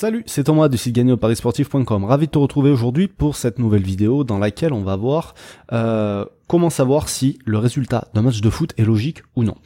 Salut, 0.00 0.22
c'est 0.24 0.44
Thomas 0.44 0.70
du 0.70 0.78
site 0.78 0.94
gagné. 0.94 1.14
Ravi 1.20 2.26
de 2.26 2.30
te 2.30 2.38
retrouver 2.38 2.70
aujourd'hui 2.70 3.06
pour 3.06 3.36
cette 3.36 3.58
nouvelle 3.58 3.82
vidéo 3.82 4.24
dans 4.24 4.38
laquelle 4.38 4.72
on 4.72 4.82
va 4.82 4.96
voir 4.96 5.34
euh, 5.74 6.24
comment 6.46 6.70
savoir 6.70 7.10
si 7.10 7.38
le 7.44 7.58
résultat 7.58 8.08
d'un 8.14 8.22
match 8.22 8.40
de 8.40 8.48
foot 8.48 8.72
est 8.78 8.86
logique 8.86 9.22
ou 9.36 9.44
non. 9.44 9.56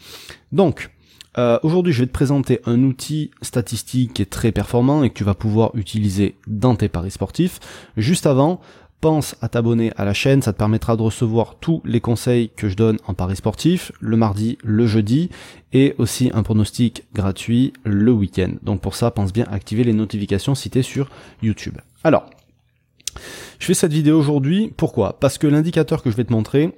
Donc, 0.51 0.91
euh, 1.39 1.61
aujourd'hui 1.62 1.93
je 1.93 2.01
vais 2.01 2.09
te 2.09 2.12
présenter 2.12 2.59
un 2.67 2.83
outil 2.83 3.31
statistique 3.43 4.15
qui 4.15 4.23
est 4.23 4.27
très 4.27 4.51
performant 4.51 5.05
et 5.05 5.11
que 5.11 5.15
tu 5.15 5.23
vas 5.23 5.35
pouvoir 5.35 5.71
utiliser 5.75 6.35
dans 6.48 6.75
tes 6.75 6.89
paris 6.89 7.12
sportifs. 7.12 7.61
Juste 7.96 8.27
avant, 8.27 8.61
pense 9.00 9.36
à 9.40 9.48
t'abonner 9.48 9.92
à 9.96 10.04
la 10.04 10.14
chaîne, 10.14 10.42
ça 10.42 10.52
te 10.52 10.58
permettra 10.58 10.96
de 10.96 11.02
recevoir 11.02 11.56
tous 11.61 11.82
les 11.84 12.00
conseils 12.00 12.50
que 12.56 12.68
je 12.68 12.76
donne 12.76 12.98
en 13.06 13.14
paris 13.14 13.36
sportif, 13.36 13.93
le 14.00 14.16
mardi, 14.16 14.58
le 14.62 14.86
jeudi, 14.86 15.30
et 15.72 15.94
aussi 15.98 16.30
un 16.32 16.43
pronostic 16.43 17.04
gratuit 17.14 17.72
le 17.84 18.12
week-end. 18.12 18.52
Donc 18.62 18.80
pour 18.80 18.94
ça, 18.94 19.11
pense 19.11 19.32
bien 19.32 19.44
à 19.50 19.54
activer 19.54 19.84
les 19.84 19.93
notifications 19.93 20.54
si 20.54 20.70
tu 20.70 20.79
es 20.79 20.82
sur 20.82 21.11
YouTube. 21.43 21.76
Alors, 22.02 22.30
je 23.58 23.66
fais 23.66 23.75
cette 23.75 23.93
vidéo 23.93 24.18
aujourd'hui, 24.18 24.72
pourquoi? 24.76 25.18
Parce 25.21 25.38
que 25.38 25.46
l'indicateur 25.46 26.02
que 26.02 26.11
je 26.11 26.16
vais 26.16 26.24
te 26.24 26.32
montrer, 26.32 26.74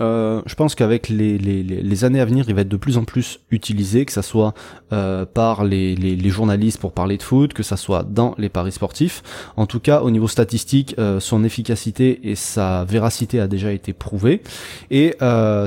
euh, 0.00 0.42
je 0.44 0.54
pense 0.54 0.74
qu'avec 0.74 1.08
les, 1.08 2.04
années 2.04 2.20
à 2.20 2.24
venir, 2.24 2.44
il 2.48 2.54
va 2.54 2.60
être 2.62 2.68
de 2.68 2.76
plus 2.76 2.98
en 2.98 3.04
plus 3.04 3.40
utilisé, 3.50 4.04
que 4.04 4.12
ça 4.12 4.22
soit 4.22 4.54
euh, 4.92 5.24
par 5.24 5.64
les, 5.64 6.28
journalistes 6.28 6.80
pour 6.80 6.92
parler 6.92 7.16
de 7.16 7.22
foot, 7.22 7.54
que 7.54 7.62
ça 7.62 7.76
soit 7.76 8.02
dans 8.02 8.34
les 8.38 8.48
paris 8.48 8.72
sportifs. 8.72 9.22
En 9.56 9.66
tout 9.66 9.80
cas, 9.80 10.00
au 10.00 10.10
niveau 10.10 10.28
statistique, 10.28 10.94
euh, 10.98 11.20
son 11.20 11.44
efficacité 11.44 12.30
et 12.30 12.34
sa 12.34 12.84
véracité 12.84 13.40
a 13.40 13.46
déjà 13.46 13.72
été 13.72 13.92
prouvée. 13.92 14.42
Et 14.90 15.14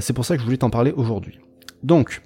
c'est 0.01 0.13
pour 0.13 0.25
ça 0.25 0.35
que 0.35 0.41
je 0.41 0.45
voulais 0.45 0.57
t'en 0.57 0.69
parler 0.69 0.93
aujourd'hui. 0.95 1.39
Donc, 1.83 2.21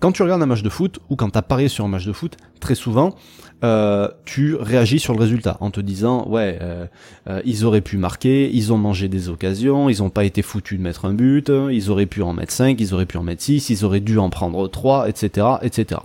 quand 0.00 0.12
tu 0.12 0.22
regardes 0.22 0.42
un 0.42 0.46
match 0.46 0.62
de 0.62 0.68
foot 0.68 0.98
ou 1.08 1.16
quand 1.16 1.30
tu 1.30 1.38
as 1.38 1.42
parié 1.42 1.68
sur 1.68 1.84
un 1.84 1.88
match 1.88 2.04
de 2.04 2.12
foot, 2.12 2.36
très 2.60 2.74
souvent, 2.74 3.14
euh, 3.62 4.08
tu 4.24 4.56
réagis 4.56 4.98
sur 4.98 5.14
le 5.14 5.20
résultat 5.20 5.56
en 5.60 5.70
te 5.70 5.80
disant 5.80 6.26
ouais 6.28 6.58
euh, 6.60 6.86
euh, 7.28 7.40
ils 7.44 7.64
auraient 7.64 7.80
pu 7.80 7.96
marquer, 7.96 8.50
ils 8.52 8.72
ont 8.72 8.76
mangé 8.76 9.08
des 9.08 9.28
occasions, 9.28 9.88
ils 9.88 10.02
ont 10.02 10.10
pas 10.10 10.24
été 10.24 10.42
foutus 10.42 10.78
de 10.78 10.82
mettre 10.82 11.04
un 11.04 11.14
but, 11.14 11.50
ils 11.70 11.90
auraient 11.90 12.06
pu 12.06 12.22
en 12.22 12.32
mettre 12.32 12.52
5, 12.52 12.78
ils 12.80 12.92
auraient 12.92 13.06
pu 13.06 13.16
en 13.16 13.22
mettre 13.22 13.42
6, 13.42 13.70
ils 13.70 13.84
auraient 13.84 14.00
dû 14.00 14.18
en 14.18 14.28
prendre 14.28 14.68
3, 14.68 15.08
etc. 15.08 15.46
etc. 15.62 16.00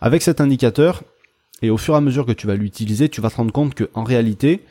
Avec 0.00 0.22
cet 0.22 0.40
indicateur, 0.40 1.02
et 1.62 1.70
au 1.70 1.78
fur 1.78 1.94
et 1.94 1.96
à 1.96 2.00
mesure 2.00 2.26
que 2.26 2.32
tu 2.32 2.46
vas 2.46 2.54
l'utiliser, 2.54 3.08
tu 3.08 3.20
vas 3.20 3.30
te 3.30 3.36
rendre 3.36 3.52
compte 3.52 3.74
que 3.74 3.88
en 3.94 4.04
réalité, 4.04 4.62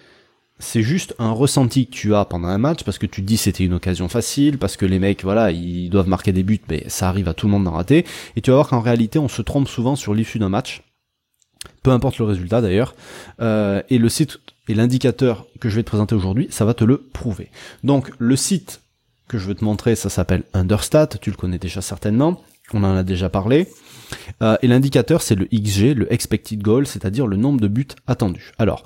c'est 0.59 0.83
juste 0.83 1.15
un 1.19 1.31
ressenti 1.31 1.87
que 1.87 1.91
tu 1.91 2.15
as 2.15 2.23
pendant 2.23 2.47
un 2.47 2.57
match 2.57 2.83
parce 2.83 2.97
que 2.97 3.05
tu 3.05 3.21
te 3.21 3.27
dis 3.27 3.35
c'était 3.35 3.65
une 3.65 3.73
occasion 3.73 4.07
facile, 4.07 4.57
parce 4.57 4.77
que 4.77 4.85
les 4.85 4.99
mecs, 4.99 5.23
voilà, 5.23 5.51
ils 5.51 5.89
doivent 5.89 6.07
marquer 6.07 6.31
des 6.31 6.43
buts, 6.43 6.61
mais 6.69 6.85
ça 6.87 7.09
arrive 7.09 7.27
à 7.27 7.33
tout 7.33 7.47
le 7.47 7.51
monde 7.51 7.65
d'en 7.65 7.71
rater. 7.71 8.05
Et 8.35 8.41
tu 8.41 8.51
vas 8.51 8.57
voir 8.57 8.69
qu'en 8.69 8.79
réalité, 8.79 9.19
on 9.19 9.27
se 9.27 9.41
trompe 9.41 9.67
souvent 9.67 9.95
sur 9.95 10.13
l'issue 10.13 10.39
d'un 10.39 10.49
match, 10.49 10.83
peu 11.85 11.91
importe 11.91 12.17
le 12.17 12.25
résultat 12.25 12.61
d'ailleurs. 12.61 12.95
Euh, 13.41 13.83
et 13.91 13.99
le 13.99 14.09
site 14.09 14.39
et 14.67 14.73
l'indicateur 14.73 15.45
que 15.59 15.69
je 15.69 15.75
vais 15.75 15.83
te 15.83 15.87
présenter 15.87 16.15
aujourd'hui, 16.15 16.47
ça 16.49 16.65
va 16.65 16.73
te 16.73 16.83
le 16.83 16.97
prouver. 16.97 17.51
Donc 17.83 18.11
le 18.17 18.35
site 18.35 18.81
que 19.27 19.37
je 19.37 19.45
veux 19.45 19.53
te 19.53 19.63
montrer, 19.63 19.95
ça 19.95 20.09
s'appelle 20.09 20.43
Understat, 20.53 21.09
tu 21.21 21.29
le 21.29 21.35
connais 21.35 21.59
déjà 21.59 21.81
certainement, 21.81 22.41
on 22.73 22.83
en 22.83 22.95
a 22.95 23.03
déjà 23.03 23.29
parlé. 23.29 23.67
Euh, 24.41 24.57
et 24.63 24.67
l'indicateur, 24.67 25.21
c'est 25.21 25.35
le 25.35 25.45
XG, 25.45 25.93
le 25.93 26.11
Expected 26.11 26.59
Goal, 26.59 26.87
c'est-à-dire 26.87 27.27
le 27.27 27.37
nombre 27.37 27.61
de 27.61 27.67
buts 27.67 27.87
attendus. 28.07 28.51
Alors, 28.57 28.83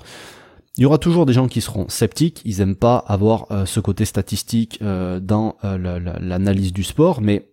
il 0.76 0.82
y 0.82 0.84
aura 0.84 0.98
toujours 0.98 1.24
des 1.24 1.32
gens 1.32 1.48
qui 1.48 1.62
seront 1.62 1.88
sceptiques, 1.88 2.42
ils 2.44 2.60
aiment 2.60 2.76
pas 2.76 2.98
avoir 2.98 3.46
euh, 3.50 3.64
ce 3.64 3.80
côté 3.80 4.04
statistique 4.04 4.78
dans 4.82 5.56
l'analyse 5.62 6.74
du 6.74 6.84
sport, 6.84 7.22
mais 7.22 7.48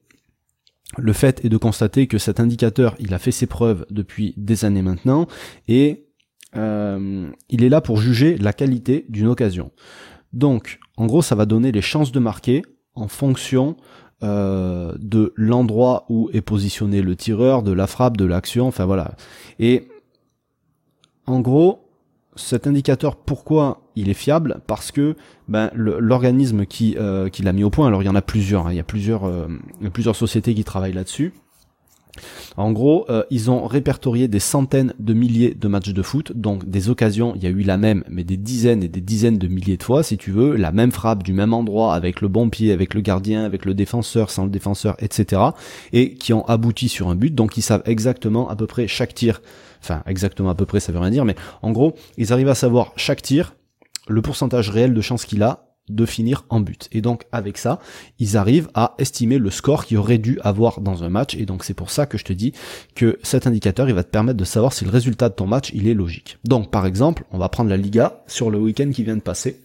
le 0.97 1.13
fait 1.13 1.43
est 1.43 1.49
de 1.49 1.57
constater 1.57 2.07
que 2.07 2.17
cet 2.17 2.39
indicateur, 2.39 2.95
il 2.99 3.13
a 3.13 3.19
fait 3.19 3.31
ses 3.31 3.47
preuves 3.47 3.85
depuis 3.89 4.33
des 4.37 4.63
années 4.63 4.81
maintenant, 4.81 5.27
et 5.67 6.05
il 6.55 7.63
est 7.63 7.69
là 7.69 7.81
pour 7.81 7.97
juger 7.97 8.37
la 8.37 8.53
qualité 8.53 9.05
d'une 9.09 9.27
occasion. 9.27 9.71
Donc, 10.33 10.79
en 10.95 11.05
gros, 11.05 11.21
ça 11.21 11.35
va 11.35 11.45
donner 11.45 11.71
les 11.71 11.81
chances 11.81 12.11
de 12.11 12.19
marquer 12.19 12.63
en 12.95 13.07
fonction 13.07 13.75
de 14.21 15.33
l'endroit 15.35 16.05
où 16.09 16.29
est 16.33 16.41
positionné 16.41 17.01
le 17.01 17.15
tireur, 17.15 17.61
de 17.61 17.71
la 17.71 17.85
frappe, 17.85 18.17
de 18.17 18.25
l'action, 18.25 18.67
enfin 18.67 18.85
voilà. 18.85 19.15
Et 19.59 19.89
en 21.27 21.41
gros, 21.41 21.86
cet 22.37 22.67
indicateur, 22.67 23.15
pourquoi 23.15 23.81
il 23.95 24.09
est 24.09 24.13
fiable? 24.13 24.61
Parce 24.67 24.91
que 24.91 25.15
ben, 25.47 25.69
l'organisme 25.73 26.65
qui, 26.65 26.95
euh, 26.97 27.29
qui 27.29 27.41
l'a 27.43 27.53
mis 27.53 27.63
au 27.63 27.69
point, 27.69 27.87
alors 27.87 28.03
il 28.03 28.05
y 28.05 28.09
en 28.09 28.15
a 28.15 28.21
plusieurs, 28.21 28.67
hein, 28.67 28.71
il, 28.71 28.77
y 28.77 28.79
a 28.79 28.83
plusieurs 28.83 29.25
euh, 29.25 29.47
plusieurs 29.91 30.15
sociétés 30.15 30.53
qui 30.53 30.63
travaillent 30.63 30.93
là-dessus. 30.93 31.33
En 32.55 32.71
gros, 32.71 33.05
euh, 33.09 33.23
ils 33.29 33.49
ont 33.51 33.65
répertorié 33.65 34.27
des 34.27 34.39
centaines 34.39 34.93
de 34.99 35.13
milliers 35.13 35.53
de 35.53 35.67
matchs 35.67 35.93
de 35.93 36.01
foot, 36.01 36.31
donc 36.35 36.69
des 36.69 36.89
occasions, 36.89 37.33
il 37.35 37.43
y 37.43 37.47
a 37.47 37.49
eu 37.49 37.61
la 37.61 37.77
même, 37.77 38.03
mais 38.09 38.23
des 38.23 38.37
dizaines 38.37 38.83
et 38.83 38.87
des 38.87 39.01
dizaines 39.01 39.37
de 39.37 39.47
milliers 39.47 39.77
de 39.77 39.83
fois, 39.83 40.03
si 40.03 40.17
tu 40.17 40.31
veux, 40.31 40.55
la 40.55 40.71
même 40.71 40.91
frappe 40.91 41.23
du 41.23 41.33
même 41.33 41.53
endroit, 41.53 41.93
avec 41.93 42.21
le 42.21 42.27
bon 42.27 42.49
pied, 42.49 42.71
avec 42.71 42.93
le 42.93 43.01
gardien, 43.01 43.43
avec 43.43 43.65
le 43.65 43.73
défenseur, 43.73 44.29
sans 44.29 44.45
le 44.45 44.49
défenseur, 44.49 44.95
etc. 44.99 45.41
Et 45.93 46.15
qui 46.15 46.33
ont 46.33 46.45
abouti 46.45 46.89
sur 46.89 47.09
un 47.09 47.15
but, 47.15 47.33
donc 47.33 47.57
ils 47.57 47.61
savent 47.61 47.83
exactement 47.85 48.49
à 48.49 48.55
peu 48.55 48.67
près 48.67 48.87
chaque 48.87 49.13
tir. 49.13 49.41
Enfin 49.81 50.01
exactement 50.07 50.49
à 50.49 50.55
peu 50.55 50.65
près 50.65 50.79
ça 50.79 50.91
veut 50.91 50.99
rien 50.99 51.11
dire, 51.11 51.25
mais 51.25 51.35
en 51.61 51.71
gros, 51.71 51.93
ils 52.17 52.33
arrivent 52.33 52.49
à 52.49 52.55
savoir 52.55 52.93
chaque 52.95 53.21
tir, 53.21 53.55
le 54.07 54.21
pourcentage 54.21 54.69
réel 54.69 54.93
de 54.93 55.01
chance 55.01 55.25
qu'il 55.25 55.43
a 55.43 55.66
de 55.89 56.05
finir 56.05 56.45
en 56.49 56.59
but. 56.59 56.89
Et 56.91 57.01
donc 57.01 57.25
avec 57.31 57.57
ça, 57.57 57.79
ils 58.19 58.37
arrivent 58.37 58.69
à 58.73 58.95
estimer 58.97 59.37
le 59.37 59.49
score 59.49 59.85
qu'il 59.85 59.97
aurait 59.97 60.17
dû 60.17 60.39
avoir 60.41 60.81
dans 60.81 61.03
un 61.03 61.09
match. 61.09 61.35
Et 61.35 61.45
donc 61.45 61.63
c'est 61.63 61.73
pour 61.73 61.91
ça 61.91 62.05
que 62.05 62.17
je 62.17 62.25
te 62.25 62.33
dis 62.33 62.53
que 62.95 63.19
cet 63.23 63.47
indicateur, 63.47 63.89
il 63.89 63.95
va 63.95 64.03
te 64.03 64.09
permettre 64.09 64.37
de 64.37 64.45
savoir 64.45 64.73
si 64.73 64.85
le 64.85 64.91
résultat 64.91 65.29
de 65.29 65.35
ton 65.35 65.47
match, 65.47 65.71
il 65.73 65.87
est 65.87 65.93
logique. 65.93 66.37
Donc 66.43 66.71
par 66.71 66.85
exemple, 66.85 67.23
on 67.31 67.37
va 67.37 67.49
prendre 67.49 67.69
la 67.69 67.77
Liga 67.77 68.23
sur 68.27 68.49
le 68.49 68.59
week-end 68.59 68.91
qui 68.93 69.03
vient 69.03 69.17
de 69.17 69.21
passer. 69.21 69.59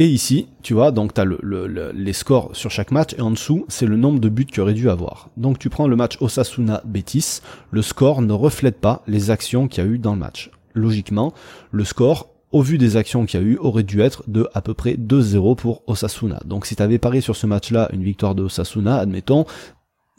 Et 0.00 0.08
ici, 0.08 0.48
tu 0.62 0.74
vois, 0.74 0.90
donc 0.90 1.14
tu 1.14 1.20
as 1.20 1.24
le, 1.24 1.92
les 1.94 2.12
scores 2.12 2.50
sur 2.56 2.68
chaque 2.68 2.90
match, 2.90 3.14
et 3.16 3.20
en 3.20 3.30
dessous, 3.30 3.64
c'est 3.68 3.86
le 3.86 3.96
nombre 3.96 4.18
de 4.18 4.28
buts 4.28 4.44
qu'il 4.44 4.60
aurait 4.60 4.74
dû 4.74 4.90
avoir. 4.90 5.30
Donc 5.36 5.60
tu 5.60 5.70
prends 5.70 5.86
le 5.86 5.94
match 5.94 6.16
Osasuna-Betis, 6.20 7.40
le 7.70 7.80
score 7.80 8.20
ne 8.20 8.32
reflète 8.32 8.80
pas 8.80 9.02
les 9.06 9.30
actions 9.30 9.68
qu'il 9.68 9.84
y 9.84 9.86
a 9.86 9.90
eu 9.90 9.98
dans 9.98 10.14
le 10.14 10.18
match. 10.18 10.50
Logiquement, 10.74 11.32
le 11.70 11.84
score, 11.84 12.33
au 12.54 12.62
vu 12.62 12.78
des 12.78 12.96
actions 12.96 13.26
qu'il 13.26 13.40
y 13.40 13.42
a 13.42 13.46
eu, 13.46 13.56
aurait 13.56 13.82
dû 13.82 14.00
être 14.00 14.22
de 14.28 14.48
à 14.54 14.62
peu 14.62 14.74
près 14.74 14.94
2-0 14.94 15.56
pour 15.56 15.82
Osasuna. 15.88 16.40
Donc 16.44 16.66
si 16.66 16.76
tu 16.76 16.82
avais 16.84 16.98
parié 16.98 17.20
sur 17.20 17.34
ce 17.34 17.48
match-là 17.48 17.88
une 17.92 18.04
victoire 18.04 18.36
de 18.36 18.44
Osasuna, 18.44 18.96
admettons, 18.96 19.44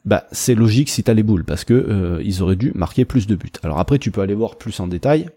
bah 0.03 0.27
c'est 0.33 0.53
logique 0.53 0.89
si 0.89 1.01
t'as 1.01 1.13
les 1.13 1.23
boules, 1.23 1.45
parce 1.45 1.63
que 1.63 1.73
euh, 1.73 2.21
ils 2.25 2.43
auraient 2.43 2.57
dû 2.57 2.73
marquer 2.75 3.05
plus 3.05 3.25
de 3.25 3.35
buts. 3.35 3.53
Alors 3.63 3.79
après, 3.79 3.99
tu 3.99 4.11
peux 4.11 4.19
aller 4.19 4.33
voir 4.33 4.57
plus 4.57 4.77
en 4.81 4.87
détail, 4.87 5.29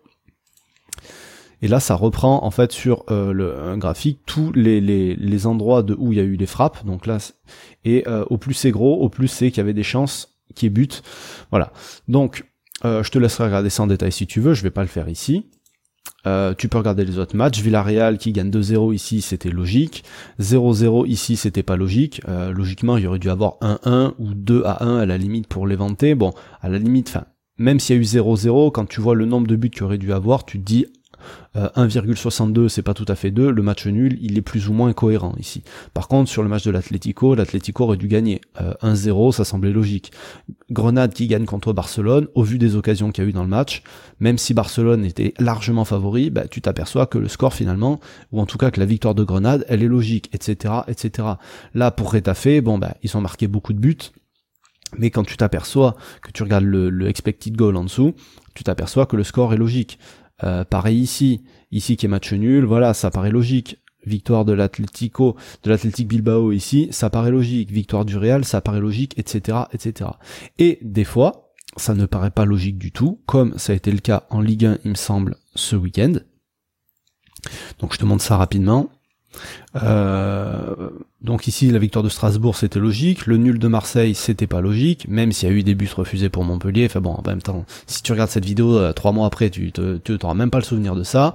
et 1.62 1.69
là, 1.69 1.78
ça 1.78 1.94
reprend 1.94 2.42
en 2.42 2.50
fait 2.50 2.72
sur 2.72 3.04
euh, 3.12 3.32
le, 3.32 3.76
graphique 3.76 4.22
tous 4.26 4.50
les, 4.53 4.80
les, 4.80 5.47
endroits 5.47 5.84
de 5.84 5.94
où 5.97 6.12
il 6.12 6.19
y 6.19 6.20
a 6.20 6.25
eu 6.25 6.36
des 6.36 6.47
frappes. 6.47 6.84
Donc 6.84 7.06
là, 7.06 7.19
et 7.84 8.09
euh, 8.09 8.25
au 8.28 8.38
plus 8.38 8.54
c'est 8.54 8.72
gros, 8.72 9.00
au 9.00 9.09
plus 9.09 9.28
c'est 9.28 9.50
qu'il 9.50 9.59
y 9.59 9.60
avait 9.60 9.72
des 9.72 9.84
chances 9.84 10.36
qu'il 10.56 10.66
y 10.66 10.69
ait 10.69 10.70
but. 10.70 11.04
Voilà. 11.53 11.72
Donc, 12.09 12.44
je 12.82 13.09
te 13.09 13.19
laisserai 13.19 13.44
regarder 13.44 13.70
ça 13.70 13.84
en 13.84 13.86
détail 13.86 14.10
si 14.10 14.26
tu 14.26 14.41
veux. 14.41 14.54
Je 14.54 14.65
vais 14.65 14.70
pas 14.70 14.82
le 14.82 14.88
faire 14.88 15.09
ici. 15.09 15.47
Tu 16.58 16.69
peux 16.69 16.78
regarder 16.78 17.04
les 17.04 17.19
autres 17.19 17.36
matchs. 17.36 17.60
Villarreal 17.60 18.19
qui 18.19 18.32
gagne 18.32 18.50
2-0 18.50 18.94
ici, 18.94 19.20
c'était 19.22 19.50
logique. 19.50 20.04
0-0 20.41 21.06
ici, 21.06 21.36
c'était 21.36 21.62
pas 21.62 21.76
logique. 21.76 22.20
logiquement, 22.26 22.96
il 22.96 23.04
y 23.04 23.06
aurait 23.06 23.19
dû 23.19 23.30
avoir 23.30 23.56
1-1 23.60 24.14
ou 24.18 24.34
2 24.34 24.62
à 24.64 24.84
1 24.84 24.98
à 24.98 25.06
la 25.06 25.16
limite 25.16 25.47
pour 25.47 25.66
l'éventer. 25.66 26.14
Bon, 26.14 26.32
à 26.60 26.68
la 26.68 26.78
limite, 26.78 27.08
enfin, 27.08 27.24
même 27.56 27.80
s'il 27.80 27.97
y 27.97 27.98
a 27.98 28.02
eu 28.02 28.04
0-0, 28.04 28.70
quand 28.72 28.86
tu 28.86 29.00
vois 29.00 29.14
le 29.14 29.24
nombre 29.24 29.47
de 29.47 29.56
buts 29.56 29.70
qu'il 29.70 29.82
aurait 29.82 29.98
dû 29.98 30.12
avoir, 30.12 30.44
tu 30.44 30.58
te 30.58 30.64
dis 30.64 30.86
1,62 31.56 32.58
euh, 32.58 32.68
c'est 32.68 32.82
pas 32.82 32.94
tout 32.94 33.04
à 33.08 33.14
fait 33.14 33.30
2, 33.30 33.50
le 33.50 33.62
match 33.62 33.86
nul 33.86 34.18
il 34.20 34.38
est 34.38 34.42
plus 34.42 34.68
ou 34.68 34.72
moins 34.72 34.92
cohérent 34.92 35.34
ici. 35.38 35.62
Par 35.94 36.08
contre 36.08 36.30
sur 36.30 36.42
le 36.42 36.48
match 36.48 36.64
de 36.64 36.70
l'Atlético, 36.70 37.34
l'Atlético 37.34 37.84
aurait 37.84 37.96
dû 37.96 38.08
gagner 38.08 38.40
1-0, 38.82 39.28
euh, 39.28 39.32
ça 39.32 39.44
semblait 39.44 39.72
logique. 39.72 40.12
Grenade 40.70 41.12
qui 41.12 41.26
gagne 41.26 41.46
contre 41.46 41.72
Barcelone, 41.72 42.28
au 42.34 42.42
vu 42.42 42.58
des 42.58 42.76
occasions 42.76 43.10
qu'il 43.10 43.24
y 43.24 43.26
a 43.26 43.30
eu 43.30 43.32
dans 43.32 43.42
le 43.42 43.48
match, 43.48 43.82
même 44.20 44.38
si 44.38 44.54
Barcelone 44.54 45.04
était 45.04 45.34
largement 45.38 45.84
favori, 45.84 46.30
bah, 46.30 46.47
tu 46.48 46.60
t'aperçois 46.60 47.06
que 47.06 47.18
le 47.18 47.28
score 47.28 47.54
finalement, 47.54 48.00
ou 48.32 48.41
en 48.41 48.47
tout 48.47 48.59
cas 48.59 48.71
que 48.71 48.80
la 48.80 48.86
victoire 48.86 49.14
de 49.14 49.24
Grenade, 49.24 49.64
elle 49.68 49.82
est 49.82 49.88
logique, 49.88 50.30
etc. 50.32 50.74
etc. 50.88 51.28
Là 51.74 51.91
pour 51.91 52.12
Retafe, 52.12 52.60
bon 52.62 52.78
bah 52.78 52.94
ils 53.03 53.16
ont 53.16 53.21
marqué 53.21 53.48
beaucoup 53.48 53.72
de 53.72 53.78
buts, 53.78 54.12
mais 54.97 55.10
quand 55.10 55.24
tu 55.24 55.36
t'aperçois 55.36 55.97
que 56.22 56.30
tu 56.30 56.42
regardes 56.42 56.64
le, 56.64 57.09
expected 57.09 57.56
goal 57.56 57.76
en 57.76 57.84
dessous, 57.84 58.14
tu 58.54 58.64
t'aperçois 58.64 59.06
que 59.06 59.16
le 59.16 59.24
score 59.24 59.53
est 59.53 59.59
logique. 59.59 59.98
Euh, 60.44 60.64
pareil 60.64 60.98
ici, 60.98 61.42
ici 61.72 61.96
qui 61.96 62.06
est 62.06 62.08
match 62.08 62.32
nul, 62.32 62.64
voilà, 62.64 62.94
ça 62.94 63.10
paraît 63.10 63.30
logique. 63.30 63.78
Victoire 64.06 64.44
de 64.44 64.52
l'Atlético, 64.52 65.36
de 65.64 65.70
l'Athletic 65.70 66.08
Bilbao 66.08 66.52
ici, 66.52 66.88
ça 66.92 67.10
paraît 67.10 67.30
logique. 67.30 67.70
Victoire 67.70 68.04
du 68.04 68.16
Real, 68.16 68.44
ça 68.44 68.60
paraît 68.60 68.80
logique, 68.80 69.18
etc., 69.18 69.58
etc. 69.72 70.10
Et 70.58 70.78
des 70.82 71.04
fois, 71.04 71.52
ça 71.76 71.94
ne 71.94 72.06
paraît 72.06 72.30
pas 72.30 72.44
logique 72.44 72.78
du 72.78 72.92
tout, 72.92 73.20
comme 73.26 73.58
ça 73.58 73.72
a 73.72 73.76
été 73.76 73.90
le 73.90 73.98
cas 73.98 74.24
en 74.30 74.40
Ligue 74.40 74.66
1, 74.66 74.78
il 74.84 74.90
me 74.90 74.96
semble, 74.96 75.36
ce 75.54 75.76
week-end. 75.76 76.14
Donc 77.78 77.92
je 77.92 77.98
te 77.98 78.04
montre 78.04 78.22
ça 78.22 78.36
rapidement. 78.36 78.90
Euh, 79.82 80.90
donc 81.20 81.46
ici, 81.46 81.70
la 81.70 81.78
victoire 81.78 82.02
de 82.02 82.08
Strasbourg, 82.08 82.56
c'était 82.56 82.78
logique. 82.78 83.26
Le 83.26 83.36
nul 83.36 83.58
de 83.58 83.68
Marseille, 83.68 84.14
c'était 84.14 84.46
pas 84.46 84.60
logique, 84.60 85.06
même 85.08 85.32
s'il 85.32 85.48
y 85.48 85.52
a 85.52 85.54
eu 85.54 85.62
des 85.62 85.74
buts 85.74 85.90
refusés 85.94 86.28
pour 86.28 86.44
Montpellier. 86.44 86.86
Enfin 86.86 87.00
bon, 87.00 87.12
en 87.12 87.22
même 87.26 87.42
temps, 87.42 87.64
si 87.86 88.02
tu 88.02 88.12
regardes 88.12 88.30
cette 88.30 88.44
vidéo 88.44 88.76
euh, 88.76 88.92
trois 88.92 89.12
mois 89.12 89.26
après, 89.26 89.50
tu 89.50 89.72
t'auras 89.72 90.34
même 90.34 90.50
pas 90.50 90.58
le 90.58 90.64
souvenir 90.64 90.94
de 90.94 91.02
ça. 91.02 91.34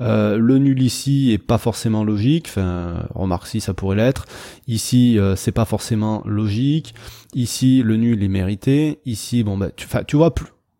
Euh, 0.00 0.36
le 0.38 0.58
nul 0.58 0.82
ici 0.82 1.32
est 1.32 1.38
pas 1.38 1.58
forcément 1.58 2.04
logique. 2.04 2.46
Enfin, 2.48 3.06
remarque 3.14 3.46
si 3.46 3.60
ça 3.60 3.74
pourrait 3.74 3.96
l'être. 3.96 4.26
Ici, 4.68 5.18
c'est 5.36 5.52
pas 5.52 5.64
forcément 5.64 6.22
logique. 6.24 6.94
Ici, 7.34 7.82
le 7.82 7.96
nul 7.96 8.22
est 8.22 8.28
mérité. 8.28 9.00
Ici, 9.06 9.42
bon, 9.42 9.56
bah, 9.56 9.70
tu, 9.74 9.86
tu 10.06 10.16
vois, 10.16 10.32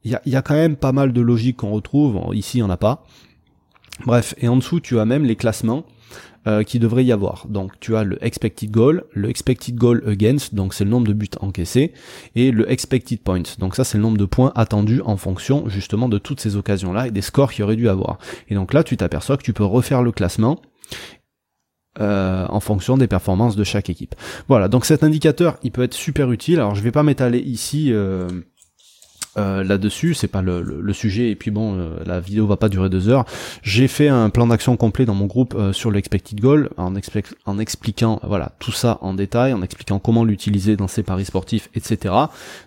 il 0.04 0.18
y 0.26 0.36
a, 0.36 0.42
quand 0.42 0.54
même 0.54 0.76
pas 0.76 0.92
mal 0.92 1.12
de 1.12 1.20
logique 1.20 1.58
qu'on 1.58 1.70
retrouve. 1.70 2.20
Ici, 2.34 2.58
il 2.58 2.60
y 2.60 2.64
en 2.64 2.70
a 2.70 2.76
pas. 2.76 3.04
Bref, 4.04 4.34
et 4.38 4.48
en 4.48 4.56
dessous, 4.56 4.80
tu 4.80 4.98
as 4.98 5.04
même 5.04 5.24
les 5.24 5.36
classements 5.36 5.84
euh, 6.46 6.62
qui 6.64 6.78
devrait 6.78 7.04
y 7.04 7.12
avoir. 7.12 7.46
Donc 7.48 7.78
tu 7.80 7.96
as 7.96 8.04
le 8.04 8.22
expected 8.24 8.70
goal, 8.70 9.04
le 9.12 9.28
expected 9.28 9.76
goal 9.76 10.02
against, 10.06 10.54
donc 10.54 10.74
c'est 10.74 10.84
le 10.84 10.90
nombre 10.90 11.06
de 11.06 11.12
buts 11.12 11.28
encaissés, 11.40 11.92
et 12.34 12.50
le 12.50 12.70
expected 12.70 13.20
points. 13.20 13.42
Donc 13.58 13.76
ça 13.76 13.84
c'est 13.84 13.98
le 13.98 14.02
nombre 14.02 14.18
de 14.18 14.24
points 14.24 14.52
attendus 14.54 15.00
en 15.04 15.16
fonction 15.16 15.68
justement 15.68 16.08
de 16.08 16.18
toutes 16.18 16.40
ces 16.40 16.56
occasions-là 16.56 17.06
et 17.06 17.10
des 17.10 17.22
scores 17.22 17.52
qu'il 17.52 17.64
aurait 17.64 17.76
dû 17.76 17.88
avoir. 17.88 18.18
Et 18.48 18.54
donc 18.54 18.72
là 18.72 18.82
tu 18.82 18.96
t'aperçois 18.96 19.36
que 19.36 19.42
tu 19.42 19.52
peux 19.52 19.64
refaire 19.64 20.02
le 20.02 20.12
classement 20.12 20.60
euh, 22.00 22.46
en 22.48 22.60
fonction 22.60 22.96
des 22.96 23.06
performances 23.06 23.54
de 23.54 23.64
chaque 23.64 23.90
équipe. 23.90 24.14
Voilà, 24.48 24.68
donc 24.68 24.86
cet 24.86 25.04
indicateur, 25.04 25.58
il 25.62 25.72
peut 25.72 25.82
être 25.82 25.92
super 25.92 26.32
utile. 26.32 26.58
Alors 26.58 26.74
je 26.74 26.82
vais 26.82 26.90
pas 26.90 27.02
m'étaler 27.02 27.38
ici 27.38 27.92
euh, 27.92 28.26
euh, 29.38 29.64
là-dessus, 29.64 30.14
c'est 30.14 30.28
pas 30.28 30.42
le, 30.42 30.92
sujet, 30.92 31.30
et 31.30 31.36
puis 31.36 31.50
bon, 31.50 31.74
euh, 31.78 31.96
la 32.04 32.20
vidéo 32.20 32.46
va 32.46 32.56
pas 32.56 32.68
durer 32.68 32.90
deux 32.90 33.08
heures. 33.08 33.24
J'ai 33.62 33.88
fait 33.88 34.08
un 34.08 34.28
plan 34.28 34.46
d'action 34.46 34.76
complet 34.76 35.06
dans 35.06 35.14
mon 35.14 35.26
groupe 35.26 35.54
euh, 35.54 35.72
sur 35.72 35.90
l'expected 35.90 36.38
goal, 36.38 36.68
en, 36.76 36.94
en 37.46 37.58
expliquant 37.58 38.20
voilà 38.24 38.52
tout 38.58 38.72
ça 38.72 38.98
en 39.00 39.14
détail, 39.14 39.54
en 39.54 39.62
expliquant 39.62 39.98
comment 39.98 40.24
l'utiliser 40.24 40.76
dans 40.76 40.88
ses 40.88 41.02
paris 41.02 41.24
sportifs, 41.24 41.70
etc. 41.74 42.14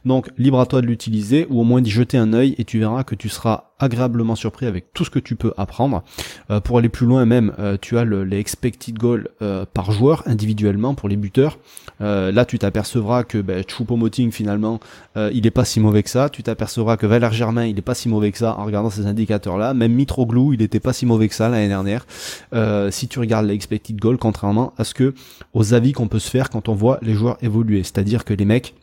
Donc 0.06 0.29
libre 0.38 0.59
à 0.59 0.65
toi 0.65 0.81
de 0.81 0.88
l'utiliser, 0.88 1.45
ou 1.50 1.62
au 1.62 1.63
moins 1.63 1.81
d'y 1.81 1.91
jeter 1.91 2.17
un 2.17 2.33
œil, 2.33 2.56
et 2.57 2.65
tu 2.65 2.79
verras 2.79 3.03
que 3.03 3.15
tu 3.15 3.29
seras 3.29 3.65
agréablement 3.80 4.36
surpris 4.36 4.66
avec 4.66 4.94
tout 4.94 5.04
ce 5.04 5.10
que 5.10 5.19
tu 5.19 5.36
peux 5.36 5.54
apprendre. 5.57 6.04
Euh, 6.50 6.60
pour 6.60 6.77
aller 6.77 6.89
plus 6.89 7.06
loin 7.06 7.25
même, 7.25 7.54
euh, 7.60 7.77
tu 7.80 7.98
as 7.98 8.06
le, 8.06 8.24
les 8.24 8.39
expected 8.39 8.98
goals 8.98 9.27
euh, 9.42 9.66
par 9.74 9.92
joueur 9.92 10.24
individuellement 10.25 10.94
pour 10.94 11.10
les 11.10 11.18
buteurs. 11.18 11.57
là, 12.00 12.45
tu 12.45 12.60
t'apercevras 12.60 13.24
que 13.24 13.39
ben, 13.39 13.63
Choupo-Moting 13.63 14.31
finalement, 14.31 14.80
il 15.16 15.45
est 15.48 15.51
pas 15.51 15.66
si 15.66 15.80
mauvais 15.80 16.04
que 16.04 16.10
ça. 16.10 16.30
Tu 16.30 16.44
t'apercevras 16.44 16.98
que 16.98 17.06
Valère 17.06 17.33
Germain, 17.33 17.66
il 17.66 17.77
est 17.77 17.81
pas 17.81 17.95
si 17.95 18.10
mauvais 18.10 18.31
que 18.31 18.38
ça 18.38 18.57
en 18.57 18.66
regardant 18.66 18.89
ces 18.89 19.06
indicateurs-là. 19.07 19.74
Même 19.74 19.94
Mitroglou, 19.94 20.54
il 20.54 20.62
était 20.62 20.80
pas 20.80 20.94
si 20.94 21.06
mauvais 21.06 21.27
que 21.30 21.36
ça 21.36 21.50
l'année 21.50 21.68
dernière. 21.68 22.06
si 22.92 23.07
tu 23.07 23.19
regardes 23.19 23.45
les 23.45 23.54
expected 23.54 24.00
goals, 24.00 24.18
contrairement 24.18 24.74
à 24.77 24.83
ce 24.83 24.94
que 24.94 25.13
aux 25.54 25.74
avis 25.74 25.94
qu'on 25.94 26.07
peut 26.07 26.19
se 26.19 26.30
faire 26.30 26.50
quand 26.50 26.69
on 26.69 26.74
voit 26.74 27.00
les 27.01 27.13
joueurs 27.13 27.38
évoluer, 27.42 27.83
c'est-à-dire 27.83 28.25
que 28.25 28.33
les 28.33 28.45
mecs 28.45 28.75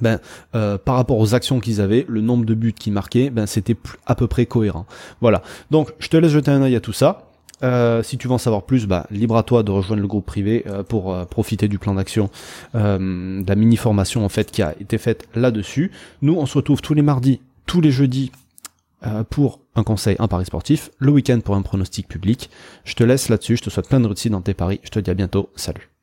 ben, 0.00 0.18
euh, 0.54 0.78
par 0.78 0.96
rapport 0.96 1.18
aux 1.18 1.34
actions 1.34 1.60
qu'ils 1.60 1.80
avaient, 1.80 2.04
le 2.08 2.20
nombre 2.20 2.44
de 2.44 2.54
buts 2.54 2.72
qu'ils 2.72 2.92
marquaient, 2.92 3.30
ben, 3.30 3.46
c'était 3.46 3.76
à 4.06 4.14
peu 4.14 4.26
près 4.26 4.46
cohérent. 4.46 4.86
Voilà. 5.20 5.42
Donc, 5.70 5.92
je 5.98 6.08
te 6.08 6.16
laisse 6.16 6.32
jeter 6.32 6.50
un 6.50 6.62
œil 6.62 6.76
à 6.76 6.80
tout 6.80 6.92
ça. 6.92 7.30
Euh, 7.62 8.02
si 8.02 8.18
tu 8.18 8.28
veux 8.28 8.34
en 8.34 8.38
savoir 8.38 8.64
plus, 8.64 8.86
bah, 8.86 9.06
libre 9.10 9.36
à 9.36 9.42
toi 9.42 9.62
de 9.62 9.70
rejoindre 9.70 10.02
le 10.02 10.08
groupe 10.08 10.26
privé 10.26 10.64
euh, 10.66 10.82
pour 10.82 11.26
profiter 11.26 11.68
du 11.68 11.78
plan 11.78 11.94
d'action, 11.94 12.30
de 12.74 13.48
la 13.48 13.54
mini 13.54 13.76
formation 13.76 14.24
en 14.24 14.28
fait 14.28 14.50
qui 14.50 14.62
a 14.62 14.74
été 14.80 14.98
faite 14.98 15.26
là-dessus. 15.34 15.90
Nous, 16.22 16.34
on 16.34 16.46
se 16.46 16.58
retrouve 16.58 16.82
tous 16.82 16.94
les 16.94 17.02
mardis, 17.02 17.40
tous 17.66 17.80
les 17.80 17.90
jeudis 17.90 18.30
pour 19.30 19.60
un 19.74 19.84
conseil, 19.84 20.16
un 20.18 20.26
pari 20.28 20.44
sportif, 20.44 20.90
le 20.98 21.12
week-end 21.12 21.40
pour 21.40 21.54
un 21.54 21.62
pronostic 21.62 22.08
public. 22.08 22.50
Je 22.84 22.94
te 22.94 23.04
laisse 23.04 23.28
là-dessus, 23.28 23.56
je 23.56 23.62
te 23.62 23.70
souhaite 23.70 23.88
plein 23.88 24.00
de 24.00 24.06
réussite 24.06 24.32
dans 24.32 24.40
tes 24.40 24.54
paris. 24.54 24.80
Je 24.82 24.90
te 24.90 24.98
dis 24.98 25.10
à 25.10 25.14
bientôt, 25.14 25.50
salut. 25.54 25.95